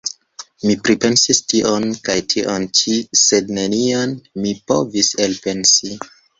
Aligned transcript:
Mi 0.69 0.75
pripensis 0.87 1.41
tion 1.53 1.85
kaj 2.09 2.15
tion 2.35 2.67
ĉi, 2.81 2.97
sed 3.27 3.55
nenion 3.61 4.19
mi 4.43 4.57
povis 4.75 5.15
elpensi. 5.31 5.97